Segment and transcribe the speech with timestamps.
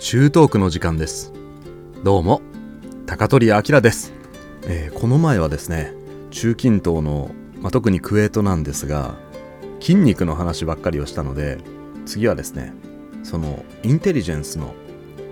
[0.00, 1.32] 中東区の時間です。
[2.04, 2.40] どうも
[3.04, 4.12] 高取明です、
[4.62, 5.92] えー、この前はですね
[6.30, 9.16] 中近東の、まあ、特にクウェートなんですが
[9.80, 11.58] 筋肉の話ばっかりをしたので
[12.06, 12.74] 次はですね
[13.24, 14.72] そのインテリジェンスの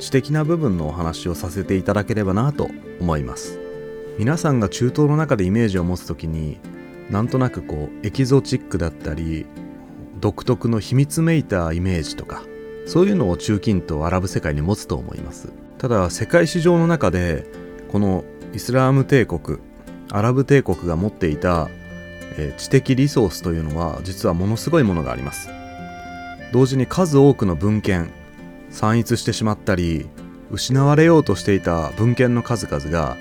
[0.01, 2.69] 知的な部分のお話をさせていただければなと
[3.01, 3.61] 思います。
[4.19, 6.59] 皆さんが中東の中でイメージを持つ時に
[7.09, 9.47] なんとなくこうエキゾチックだったり
[10.19, 12.43] 独特の秘密めいたイメージとか
[12.87, 15.53] そういうのを中近東アラブ世界に持つと思います。
[15.79, 17.45] ただ世界史上の中で
[17.91, 19.59] このイスラーム帝国
[20.11, 21.69] アラブ帝国が持っていた、
[22.39, 25.51] えー、知的リソースというのは実はものすごいものがあります。
[26.53, 28.09] 同時に数多くの文献
[28.71, 30.09] 散逸してしまったり
[30.51, 33.17] 失われようとしていた文献の数々が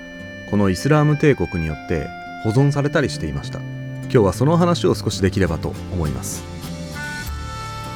[0.50, 2.06] このイスラーム帝国によって
[2.44, 3.58] 保存されたりしていました。
[4.04, 6.55] 今日はその話を少しできればと思います。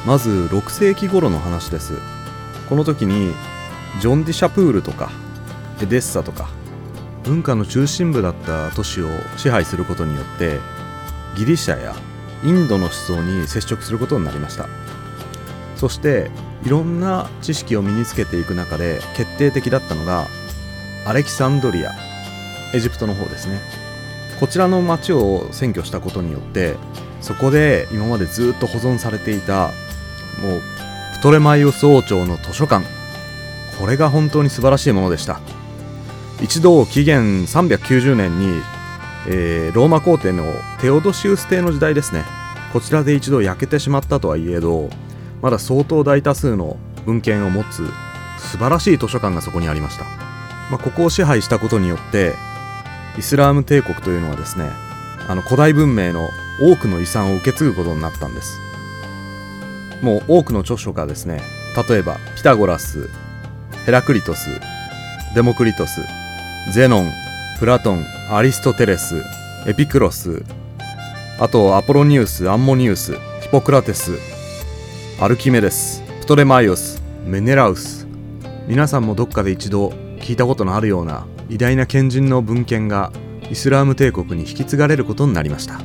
[0.05, 1.93] まず6世紀頃の話です。
[2.67, 3.33] この時に
[3.99, 5.11] ジョン・ディ・シャプールとか
[5.81, 6.49] エデッサとか
[7.23, 10.59] 文化の中心部だった都市を支配することによって
[11.35, 11.93] ギリシャや
[12.43, 14.67] インドの思想に接触することになりました。
[15.75, 16.31] そして
[16.63, 20.27] いろんな知識を身につけていく中で決定的だったのが
[21.05, 21.91] アレキサンドリア
[22.73, 23.59] エジプトの方ですね。
[24.39, 26.75] こちらの町を占拠したことによって
[27.19, 29.71] そこで今までずっと保存されていた
[30.41, 30.61] もう
[31.13, 32.85] プトレマイオス王朝の図書館。
[33.79, 35.39] これが本当に素晴らしいものでした。
[36.41, 38.61] 一度紀元390年に、
[39.27, 40.43] えー、ローマ皇帝の
[40.79, 42.23] テオドシウス帝の時代ですね。
[42.71, 44.89] こちらで一度焼けてしまったとはいえど
[45.41, 47.85] まだ相当大多数の文献を持つ
[48.37, 50.05] 素晴らしい図書館がそこにありました、
[50.71, 52.33] まあ、ここを支配したことによって
[53.17, 54.69] イスラーム帝国というのはですね
[55.27, 56.29] あの古代文明の
[56.61, 58.59] 多くの遺産を受け継ぐことになったんです。
[60.01, 61.41] もう多くの著書がですね
[61.89, 63.09] 例えばピタゴラス
[63.85, 64.49] ヘラクリトス
[65.35, 66.01] デモクリトス
[66.73, 67.11] ゼノン
[67.59, 69.23] プラトンアリストテレス
[69.67, 70.43] エピクロス
[71.39, 74.17] あとアポロニウスアンモニウスヒポクラテス
[75.19, 78.07] アルキメデスプトレマイオスメネラウス。
[78.67, 79.89] 皆さんもどっかで一度
[80.19, 83.11] 聞いたことのあるような偉大な賢人の文献が
[83.49, 85.79] イスラーム帝国に引き継がれることになりました。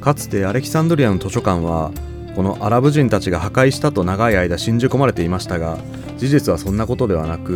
[0.00, 1.92] かつてアレキサンドリアの図書館は
[2.34, 5.78] このアラブ人たちが破壊したと長い間信じ込まれていましたが
[6.16, 7.52] 事実はそんなことではなく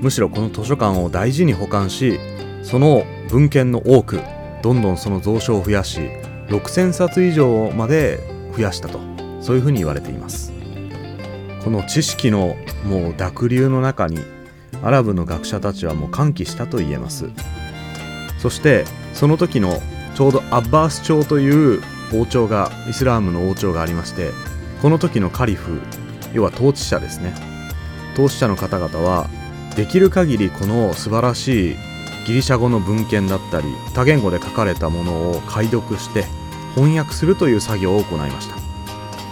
[0.00, 2.18] むしろこの図書館を大事に保管し
[2.62, 4.20] その文献の多く
[4.62, 6.10] どんどんその蔵書を増やし
[6.48, 8.18] 6000冊以上まで
[8.56, 9.00] 増やしたと
[9.40, 10.52] そういうふうに言われています。
[11.62, 14.20] この知識のもう濁流の中に
[14.84, 17.28] アラブの学者たちはもう歓喜したと言えます。
[18.38, 18.84] そして
[19.14, 19.80] その時の
[20.14, 24.30] ちょうどアッバース朝という王朝がイスラームの王朝がありまして
[24.82, 25.80] この時のカリフ
[26.32, 27.34] 要は統治者ですね。
[28.14, 29.28] 統治者の方々は
[29.76, 31.76] できる限りこの素晴らしい
[32.26, 36.24] ギリシャ語の文献だったり多言語で書かれたものを解読して
[36.74, 38.56] 翻訳するという作業を行いました。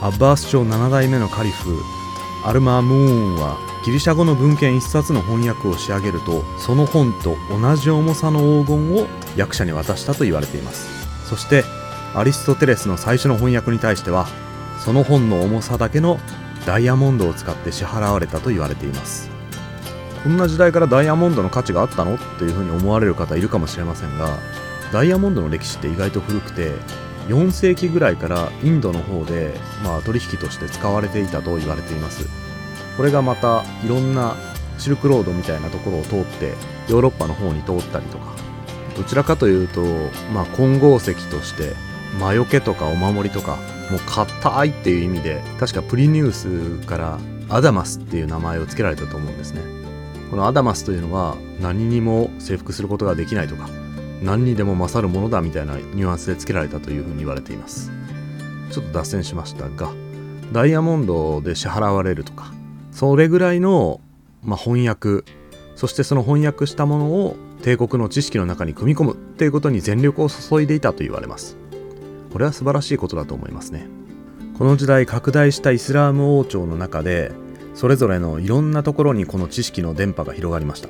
[0.07, 1.81] アッバース朝7代目のカリフ
[2.45, 9.07] アルマームーンはギリシャ語の文献1冊の翻訳を仕上げるとその本と同じ重さの黄金を
[9.37, 10.89] 役者に渡したと言われています。
[11.29, 11.65] そして
[12.15, 14.27] アリストテレスの最初の翻訳に対しては
[14.85, 16.21] その本の重さだけの
[16.65, 19.31] ダイヤモンドを使って支払われたと言われています。
[20.23, 22.15] こんな時代からダイヤモンドの価値があったの？
[22.15, 24.39] っていうふうに思われる方いるかもしれませんが
[24.93, 26.73] ダイヤモンドの歴史って意外と古くて
[27.29, 32.27] 4世紀ぐらいからインドの方で、まあ、取引として使われていたと言われています。
[32.97, 34.37] これがまたいろんな
[34.79, 36.53] シルクロードみたいなところを通って
[36.89, 38.35] ヨーロッパの方に通ったりとか
[38.97, 39.83] どちらかというと、
[40.33, 41.75] まあ、混合石として
[42.19, 43.57] 魔除けとかお守りとか
[43.91, 49.61] もう硬いっていう意味で確かプリニウスからアダマスっていう名前を付けられたと思うんですね。
[50.31, 53.69] このアダマスというのは何にも征服することができないとか
[54.23, 57.91] 何にでも勝るものだみたいなニュアンスで付けられたというふうに言われています。
[58.71, 59.93] ちょっと脱線しましたが
[60.53, 62.53] ダイヤモンドで支払われるとか
[62.91, 64.01] それぐらいの、
[64.43, 65.25] まあ、翻訳
[65.77, 71.57] そしてその翻訳したものを帝国の知識の中に組み込むっていうことに全力を注いでいたと言われます。
[72.35, 73.87] これは素晴らしいことだと思いますね。
[74.59, 77.31] この時代拡大したイスラーム王朝の中で
[77.75, 80.89] それぞれのいろんなところにこの知識の電波が広がりました。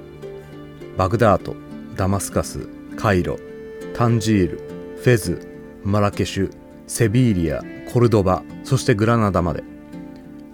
[0.96, 1.54] バグダート
[1.96, 3.38] ダマスカスカイロ
[3.92, 4.58] タンジール
[4.96, 5.46] フェズ
[5.84, 6.50] マラケシュ
[6.86, 7.62] セビーリア
[7.92, 9.64] コルドバそしてグラナダまで。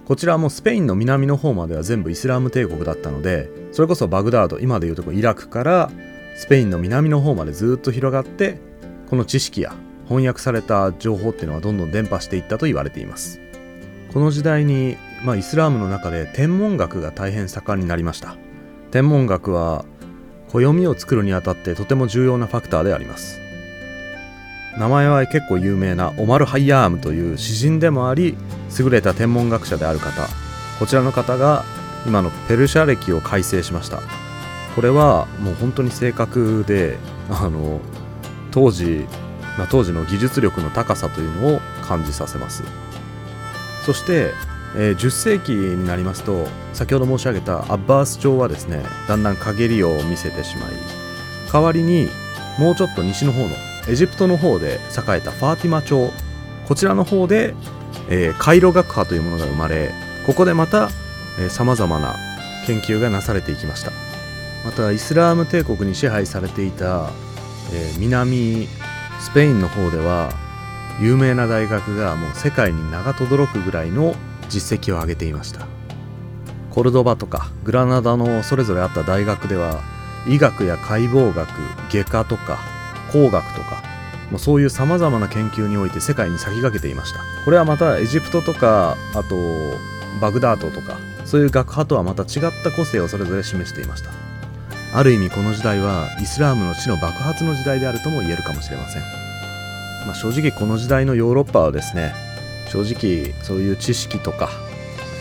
[0.03, 5.89] こちらもスペインの南の方までは全部イスラーム帝国だったのでそれこそバグダード今でいうとこイラクから
[6.35, 8.59] スペインの南の方までずっと広がって
[9.09, 9.73] この知識や
[10.11, 13.39] 翻訳された情報っていうのはどんどん伝播していったと言われています。
[14.13, 18.35] この時代にまあ、イスラームの中で天文学が大変盛んになりました。
[18.89, 19.85] 天文学は
[20.49, 23.39] 暦を作るにあたってとても重要なファクターであります。
[24.77, 28.35] 名前は結構有名なオマル・ハイヤームという詩人でもあり
[28.79, 30.27] 優れた天文学者である方。
[30.79, 31.63] こちらの方が
[32.07, 34.01] 今のペルシャ歴を改正しました。
[34.75, 36.97] これはもう本当に正確で
[37.29, 37.79] あの
[38.49, 39.05] 当時、
[39.57, 42.63] まあ、当時の技術力の高さというのを感じさせます。
[43.85, 44.31] そして、
[44.75, 50.69] えー、10世紀になりますと先ほど申し上げたアッバース朝はですねだんだん陰りを見せてしまい
[51.51, 52.07] 代わりに
[52.57, 53.49] もうちょっと西の方の
[53.89, 56.09] エジプトの方で栄えたファーティマ朝
[56.67, 57.53] こちらの方で、
[58.09, 59.91] えー、カイロ学派というものが生まれ
[60.25, 60.89] ここでまた
[61.49, 62.15] さまざまな
[62.67, 63.91] 研究がなされていきました。
[64.63, 67.09] またイスラーム帝国に支配されていた、
[67.73, 68.67] えー、南
[69.21, 70.33] スペインの方では
[70.99, 74.15] 有名な大学がもう世界に名が轟くぐらいの
[74.49, 75.67] 実績を上げていました。
[76.69, 79.81] コルドバとかグラナダのそれぞれあった大学では
[80.27, 81.49] 医学や解剖学
[81.91, 82.59] 外科とか
[83.11, 83.83] 工学とか
[84.31, 87.19] もうそういうさまざまな研究において世界に先駆けていました。
[87.43, 89.35] これはまたエジプトとかあと
[90.21, 94.20] バグダードとかそういう学派とはまた違った個性をそれぞれ示していました。
[94.93, 99.01] ある意味この時代はイスラームの地の爆発の時代であるとも言えるかもしれません、
[100.05, 102.13] まあ、正直この時代のヨーロッパはですね
[102.69, 104.49] 正直そういう知識とか、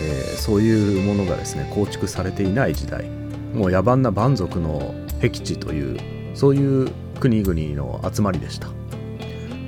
[0.02, 3.08] えー、そういうものがですね構築されていない時代
[3.55, 6.90] もう野蛮な蛮族の僻地というそういう
[7.20, 8.69] 国々の集まりでした。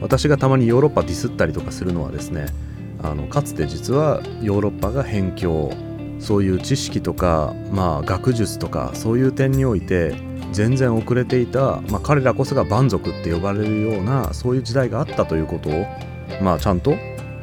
[0.02, 2.46] 私がたまにヨーロッパディスったりとかするのはですね
[3.02, 5.72] あのかつて実はヨーロッパが辺境
[6.22, 10.14] そういう知識とか、まあ、学術とかそういう点において
[10.52, 15.86] 全然遅れていた、まあ、彼らこそが蛮族って呼ばれるようなそういう時代があったということを、
[16.40, 16.94] まあ、ちゃんと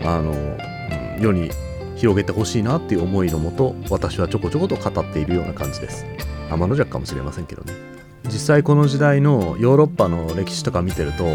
[0.01, 1.51] あの、うん、世に
[1.97, 6.05] 広げてほしいなっていう思いのもと私はちょこちょこと語っているような感じです。
[6.49, 7.73] 天の弱かもしれませんけどね。
[8.25, 11.25] 実際この時代のヨーロッパの歴史とか見てると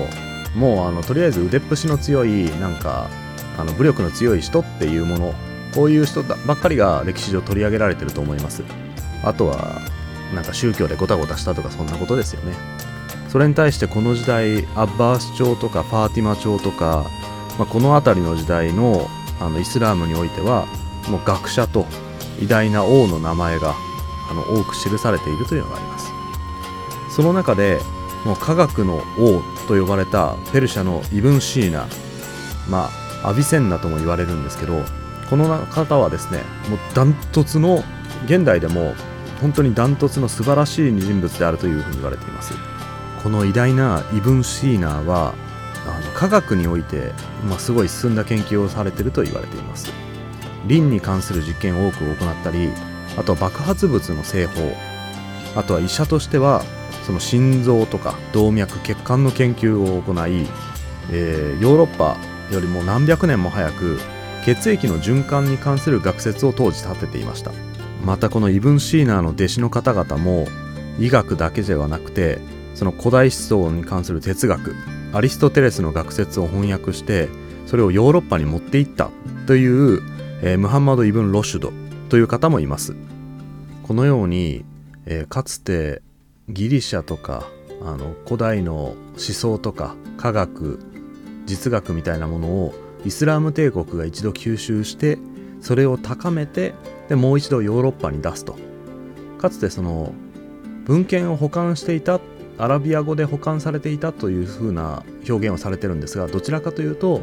[0.56, 3.08] もうあのとりあえず腕っぷしの強いなんか
[3.58, 5.34] あの武力の強い人っていうもの
[5.74, 8.62] こういう人ばっかりが歴史上取り上げられてると思います。
[9.24, 9.80] あとは
[10.34, 12.54] なんか宗教でゴタゴタしたとかそんなことですよね。
[13.28, 17.04] それに対してこの時代アッバース朝とかファーティマ朝とか、
[17.58, 19.08] まあ、この辺りの時代の
[19.40, 20.66] あのイスラームにおいては
[21.08, 21.86] もう学者と
[22.40, 23.74] 偉大な王の名前が
[24.30, 26.12] あの多く記されているというのがあります。
[27.10, 27.80] その中で
[28.24, 31.88] もう科学の王と呼ばれたペルシャのイブン・シーナ
[32.68, 32.90] ま
[33.22, 34.82] あアビセンナとも言われるんですけど
[35.30, 36.38] この方はですね
[36.68, 37.82] もうダントツの
[38.26, 38.94] 現代でも
[39.40, 42.54] 本当にダントツの素晴らしい人物であるというふうに言われています。
[43.22, 45.34] この偉大なイブン・シーナーは
[45.86, 47.12] あの科学において、
[47.48, 49.90] まあ、すごい進んだ研究をされていると言われています。
[50.66, 52.70] リンに関する実験を多く行ったり
[53.16, 54.72] あとは爆発物の製法
[55.54, 56.62] あとは医者としては
[57.04, 60.46] その心臓とか動脈血管の研究を行い、
[61.10, 62.16] えー、ヨーロッパ
[62.50, 63.98] よりも何百年も早く
[64.44, 67.52] 血液の循環に関する学説を当時立てていました。
[68.04, 70.46] またこのイブン・シーナーの弟子の方々も
[70.98, 72.38] 医学だけではなくて
[72.74, 74.76] その古代思想に関する哲学
[75.14, 77.28] アリストテレスの学説を翻訳して
[77.66, 79.10] それをヨーロッパに持っていった
[79.46, 80.02] という、
[80.42, 81.72] えー、ムハンマド・イブン・ロシュド
[82.10, 82.94] という方もいます。
[83.84, 84.64] このように、
[85.06, 86.02] えー、かつて
[86.48, 87.46] ギリシャとか
[87.82, 90.78] あの古代の思想とか科学
[91.46, 92.74] 実学みたいなものを
[93.04, 95.18] イスラム帝国が一度吸収して
[95.60, 96.74] それを高めて
[97.08, 98.56] でもう一度ヨーロッパに出すと。
[99.38, 100.12] かつてその
[100.84, 102.20] 文献を保管していた
[102.56, 107.20] アラビア語で保管されていたというふうな表現をされてるんですがどちらかというと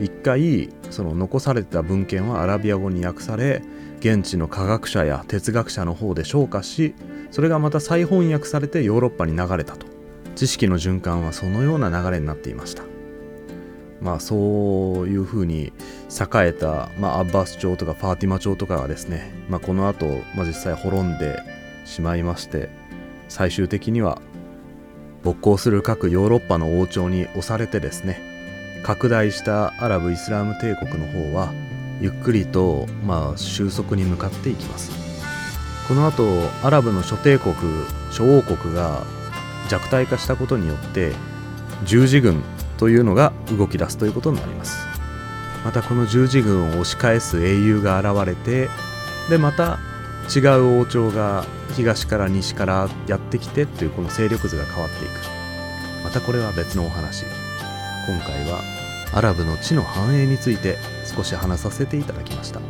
[0.00, 3.62] 一回その残されてた文献はアラビア語に訳され
[3.98, 6.94] 現地の科学者や哲学者の方で昇華し
[7.30, 9.86] それがまた再翻訳されてヨーロッパに流れたと。
[10.38, 12.84] 知識の循環はそのような流れになっていました。
[14.00, 14.34] まあそ
[15.02, 15.72] ういうふうに
[16.08, 21.40] 栄えた、まあ、アッバス朝とかファーティマ朝とかがですね、まあ、この後、まあ実際滅んで
[21.84, 22.70] しまいまして
[23.28, 24.20] 最終的には
[25.22, 28.20] 勃興する各ヨーロッパの王朝に押されてですね
[28.84, 31.52] 拡大したアラブ・イスラム帝国の方は
[32.00, 35.08] ゆっくりと、まあ、収束に向かっていきます。
[35.88, 36.22] この後
[36.62, 37.54] アラブの諸帝国
[38.12, 39.04] 諸王国が
[39.70, 41.12] 弱体化したことによって
[41.84, 42.42] 十字軍
[42.78, 44.78] というのが動き出すということになります。
[45.64, 48.68] またこの十字軍を押し返す英雄が現れて
[49.28, 49.78] でまた
[50.34, 51.44] 違う王朝が
[51.74, 55.10] 東から西からやってきてというこの勢力図が変わっていく。
[56.04, 57.24] またこれは別のお話。
[58.06, 58.62] 今回は
[59.12, 62.60] アラブの地の繁栄について少し話させていただきました。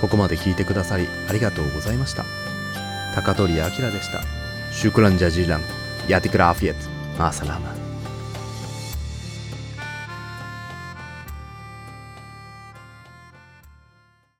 [0.00, 2.24] ここまで聞いてくださりありがとうございました。
[3.14, 3.70] 高取明で
[4.02, 4.20] した。
[4.72, 5.60] シュクランジャジーラン
[6.08, 7.81] ヤティクラーフィエットマーサラマ